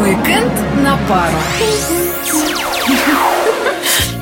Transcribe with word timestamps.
Уикенд 0.00 0.52
на 0.82 0.96
пару. 1.08 1.34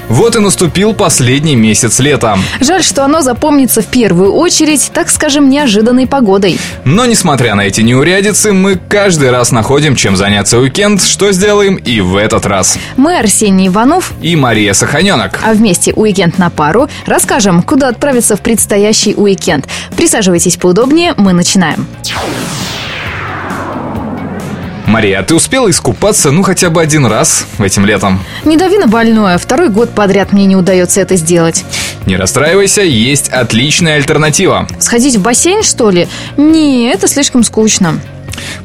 Вот 0.08 0.34
и 0.34 0.38
наступил 0.40 0.94
последний 0.94 1.54
месяц 1.54 2.00
лета. 2.00 2.38
Жаль, 2.60 2.82
что 2.82 3.04
оно 3.04 3.20
запомнится 3.20 3.82
в 3.82 3.86
первую 3.86 4.32
очередь, 4.32 4.90
так 4.94 5.10
скажем, 5.10 5.50
неожиданной 5.50 6.06
погодой. 6.06 6.58
Но 6.84 7.04
несмотря 7.04 7.54
на 7.54 7.60
эти 7.66 7.82
неурядицы, 7.82 8.52
мы 8.54 8.76
каждый 8.88 9.30
раз 9.30 9.52
находим, 9.52 9.94
чем 9.94 10.16
заняться 10.16 10.58
уикенд, 10.58 11.02
что 11.02 11.30
сделаем 11.30 11.76
и 11.76 12.00
в 12.00 12.16
этот 12.16 12.46
раз. 12.46 12.78
Мы 12.96 13.18
Арсений 13.18 13.68
Иванов, 13.68 14.12
И 14.22 14.34
Мария 14.34 14.72
Саханенок. 14.72 15.38
а 15.44 15.52
вместе 15.52 15.92
«Уикенд 15.92 16.38
на 16.38 16.48
пару» 16.50 16.88
расскажем, 17.06 17.62
куда 17.62 17.88
отправиться 17.88 18.34
в 18.36 18.40
предстоящий 18.40 19.14
уикенд. 19.14 19.66
Присаживайтесь 19.96 20.56
поудобнее, 20.56 21.12
мы 21.18 21.34
начинаем. 21.34 21.86
Мария, 24.88 25.20
а 25.20 25.22
ты 25.22 25.34
успела 25.34 25.68
искупаться, 25.68 26.30
ну, 26.30 26.42
хотя 26.42 26.70
бы 26.70 26.80
один 26.80 27.04
раз 27.04 27.46
этим 27.58 27.84
летом? 27.84 28.24
Не 28.46 28.56
дави 28.56 28.78
на 28.78 28.86
больное, 28.86 29.36
второй 29.36 29.68
год 29.68 29.90
подряд 29.90 30.32
мне 30.32 30.46
не 30.46 30.56
удается 30.56 31.02
это 31.02 31.14
сделать. 31.16 31.66
Не 32.06 32.16
расстраивайся, 32.16 32.80
есть 32.80 33.28
отличная 33.28 33.96
альтернатива. 33.96 34.66
Сходить 34.80 35.16
в 35.16 35.20
бассейн, 35.20 35.62
что 35.62 35.90
ли? 35.90 36.08
Не, 36.38 36.90
это 36.90 37.06
слишком 37.06 37.44
скучно. 37.44 38.00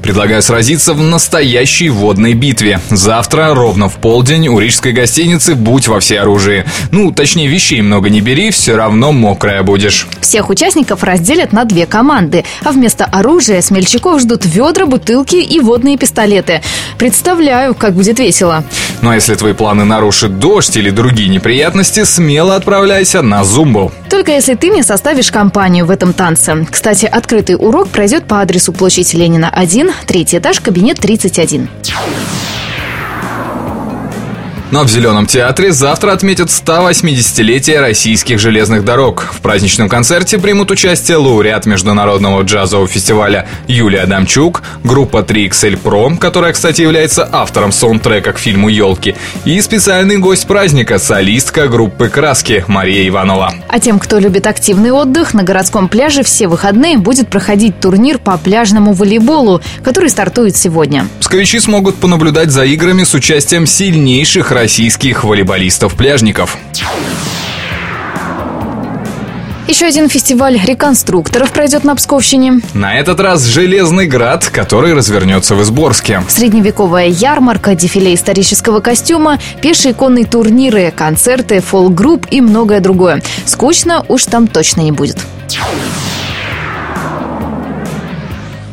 Предлагаю 0.02 0.42
сразиться 0.42 0.94
в 0.94 1.02
настоящей 1.02 1.90
водной 1.90 2.34
битве. 2.34 2.80
Завтра, 2.90 3.54
ровно 3.54 3.90
в 3.90 3.96
полдень, 3.96 4.48
у 4.48 4.60
рижской 4.60 4.92
гостиницы 4.92 5.56
«Будь 5.56 5.88
во 5.88 6.00
всеоружии». 6.00 6.66
Ну, 6.92 7.12
точнее, 7.12 7.48
вещей 7.48 7.82
много 7.82 8.10
не 8.10 8.22
бери, 8.22 8.52
все 8.52 8.76
равно 8.76 9.12
мокрая 9.12 9.64
будешь. 9.64 10.08
Всех 10.22 10.50
участников 10.50 11.04
разделят 11.04 11.54
на 11.54 11.66
две 11.66 11.86
команды, 11.86 12.44
а 12.64 12.72
вместо 12.72 13.06
оружия 13.06 13.62
смельчаков 13.62 14.22
ждут 14.22 14.46
ведра, 14.46 14.86
бутылки 14.86 15.36
и 15.36 15.60
водные 15.60 15.98
пистолеты. 15.98 16.62
Представляю, 16.98 17.76
как 17.76 17.94
будет 17.94 18.20
весело. 18.20 18.64
Ну 19.04 19.10
а 19.10 19.16
если 19.16 19.36
твои 19.36 19.52
планы 19.52 19.84
нарушит 19.84 20.40
дождь 20.40 20.78
или 20.78 20.90
другие 20.90 21.28
неприятности, 21.28 22.06
смело 22.06 22.56
отправляйся 22.56 23.22
на 23.22 23.44
зумбу. 23.44 23.92
Только 24.10 24.32
если 24.32 24.56
ты 24.56 24.72
мне 24.72 24.82
составишь 24.82 25.30
компанию 25.30 25.86
в 25.86 25.92
этом 25.92 26.14
танце. 26.14 26.66
Кстати, 26.72 27.06
открытый 27.06 27.58
урок 27.58 27.90
пройдет 27.90 28.24
по 28.24 28.40
адресу 28.40 28.72
площадь 28.72 29.14
Ленина 29.14 29.50
1, 29.50 29.92
третий 30.08 30.38
этаж, 30.38 30.62
кабинет 30.62 31.00
31. 31.00 31.68
Но 34.74 34.84
в 34.86 34.90
Зеленом 34.90 35.28
театре 35.28 35.72
завтра 35.72 36.14
отметят 36.14 36.48
180-летие 36.50 37.80
российских 37.80 38.40
железных 38.40 38.84
дорог. 38.84 39.32
В 39.32 39.40
праздничном 39.40 39.88
концерте 39.88 40.40
примут 40.40 40.72
участие 40.72 41.18
лауреат 41.18 41.68
Международного 41.68 42.42
джазового 42.42 42.88
фестиваля 42.88 43.48
Юлия 43.68 44.02
Адамчук, 44.02 44.64
группа 44.84 45.18
3XL 45.18 45.80
Pro, 45.80 46.18
которая, 46.18 46.54
кстати, 46.54 46.82
является 46.82 47.30
автором 47.32 47.72
саундтрека 47.72 48.34
к 48.34 48.40
фильму 48.40 48.68
«Елки», 48.68 49.14
и 49.46 49.62
специальный 49.62 50.18
гость 50.18 50.48
праздника, 50.48 50.98
солистка 50.98 51.68
группы 51.68 52.10
«Краски» 52.10 52.66
Мария 52.68 53.08
Иванова. 53.08 53.54
А 53.70 53.80
тем, 53.80 54.00
кто 54.00 54.18
любит 54.18 54.48
активный 54.48 54.90
отдых, 54.90 55.36
на 55.36 55.44
городском 55.44 55.88
пляже 55.88 56.24
все 56.24 56.48
выходные 56.48 56.98
будет 56.98 57.28
проходить 57.28 57.80
турнир 57.80 58.18
по 58.18 58.40
пляжному 58.40 58.94
волейболу, 58.94 59.62
который 59.84 60.10
стартует 60.10 60.58
сегодня. 60.58 61.08
Псковичи 61.20 61.60
смогут 61.60 61.98
понаблюдать 61.98 62.50
за 62.50 62.66
играми 62.66 63.04
с 63.04 63.14
участием 63.14 63.68
сильнейших 63.68 64.50
российских 64.50 64.63
волейболистов-пляжников. 65.24 66.58
Еще 69.68 69.86
один 69.86 70.10
фестиваль 70.10 70.60
реконструкторов 70.64 71.52
пройдет 71.52 71.84
на 71.84 71.96
Псковщине. 71.96 72.62
На 72.74 72.96
этот 73.00 73.20
раз 73.20 73.46
«Железный 73.46 74.08
град», 74.08 74.46
который 74.52 74.94
развернется 74.94 75.56
в 75.56 75.64
Изборске. 75.64 76.22
Средневековая 76.28 77.08
ярмарка, 77.08 77.74
дефиле 77.74 78.14
исторического 78.14 78.82
костюма, 78.82 79.40
пешие 79.62 79.94
конные 79.94 80.26
турниры, 80.26 80.94
концерты, 80.96 81.62
фолк-групп 81.62 82.28
и 82.30 82.42
многое 82.42 82.82
другое. 82.82 83.24
Скучно 83.46 84.06
уж 84.10 84.26
там 84.26 84.48
точно 84.48 84.82
не 84.82 84.92
будет. 84.92 85.18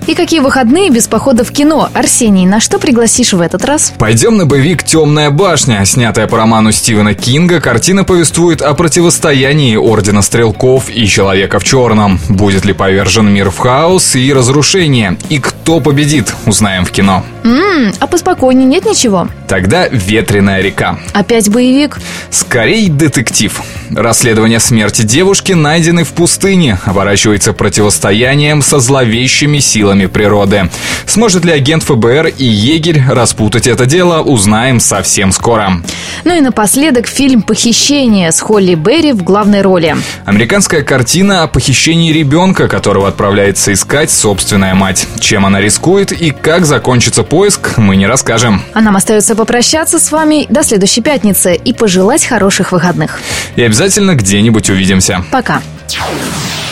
И 0.06 0.14
какие 0.14 0.40
выходные 0.40 0.90
без 0.90 1.06
похода 1.06 1.44
в 1.44 1.52
кино? 1.52 1.88
Арсений, 1.94 2.46
на 2.46 2.58
что 2.60 2.78
пригласишь 2.78 3.32
в 3.32 3.40
этот 3.40 3.64
раз? 3.64 3.92
Пойдем 3.98 4.36
на 4.36 4.46
боевик 4.46 4.82
«Темная 4.82 5.30
башня». 5.30 5.84
Снятая 5.84 6.26
по 6.26 6.36
роману 6.36 6.72
Стивена 6.72 7.14
Кинга, 7.14 7.60
картина 7.60 8.02
повествует 8.04 8.62
о 8.62 8.74
противостоянии 8.74 9.76
Ордена 9.76 10.22
Стрелков 10.22 10.90
и 10.90 11.06
Человека 11.06 11.58
в 11.58 11.64
Черном. 11.64 12.18
Будет 12.28 12.64
ли 12.64 12.72
повержен 12.72 13.28
мир 13.32 13.50
в 13.50 13.58
хаос 13.58 14.16
и 14.16 14.32
разрушение? 14.32 15.16
И 15.28 15.38
кто 15.38 15.80
победит, 15.80 16.34
узнаем 16.46 16.84
в 16.84 16.90
кино. 16.90 17.24
М, 17.44 17.92
а 18.00 18.06
поспокойнее 18.06 18.66
нет 18.66 18.84
ничего? 18.86 19.28
Тогда 19.48 19.86
«Ветреная 19.88 20.60
река». 20.60 20.98
Опять 21.12 21.48
боевик? 21.50 21.98
Скорей 22.30 22.88
детектив. 22.88 23.60
Расследование 23.90 24.60
смерти 24.60 25.02
девушки, 25.02 25.52
найденной 25.52 26.04
в 26.04 26.12
пустыне, 26.12 26.78
оборачивается 26.84 27.52
противостоянием 27.52 28.62
со 28.62 28.78
зловещими 28.78 29.58
силами 29.58 30.06
природы. 30.06 30.70
Сможет 31.06 31.44
ли 31.44 31.52
агент 31.52 31.82
ФБР 31.82 32.28
и 32.38 32.44
егерь 32.44 33.02
распутать 33.08 33.66
это 33.66 33.86
дело, 33.86 34.22
узнаем 34.22 34.78
совсем 34.78 35.32
скоро. 35.32 35.82
Ну 36.24 36.36
и 36.36 36.40
напоследок 36.40 37.06
фильм 37.06 37.42
«Похищение» 37.42 38.32
с 38.32 38.40
Холли 38.40 38.74
Берри 38.74 39.12
в 39.12 39.22
главной 39.22 39.62
роли. 39.62 39.96
Американская 40.24 40.82
картина 40.82 41.42
о 41.42 41.48
похищении 41.48 42.12
ребенка, 42.12 42.68
которого 42.68 43.08
отправляется 43.08 43.72
искать 43.72 44.10
собственная 44.10 44.74
мать. 44.74 45.06
Чем 45.20 45.46
она 45.46 45.60
рискует 45.60 46.12
и 46.12 46.30
как 46.30 46.66
закончится 46.66 47.22
поиск, 47.22 47.78
мы 47.78 47.96
не 47.96 48.06
расскажем. 48.06 48.62
А 48.74 48.80
нам 48.80 48.96
остается 48.96 49.34
попрощаться 49.34 49.98
с 49.98 50.12
вами 50.12 50.46
до 50.48 50.62
следующей 50.62 51.00
пятницы 51.00 51.54
и 51.54 51.72
пожелать 51.72 52.24
хороших 52.24 52.72
выходных. 52.72 53.20
И 53.56 53.62
обязательно 53.62 54.14
где-нибудь 54.14 54.70
увидимся. 54.70 55.24
Пока. 55.30 55.62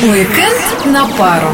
Уикенд 0.00 0.86
на 0.86 1.06
пару. 1.08 1.48